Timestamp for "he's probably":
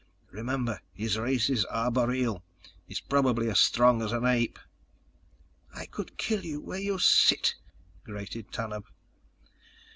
2.87-3.51